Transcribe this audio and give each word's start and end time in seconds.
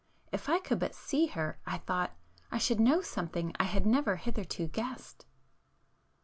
If 0.31 0.49
I 0.49 0.57
could 0.57 0.79
but 0.79 0.95
see 0.95 1.27
her, 1.27 1.59
I 1.67 1.77
thought, 1.77 2.17
I 2.51 2.57
should 2.57 2.79
know 2.79 3.03
something 3.03 3.53
I 3.59 3.65
had 3.65 3.85
never 3.85 4.15
hitherto 4.15 4.65
guessed! 4.67 5.27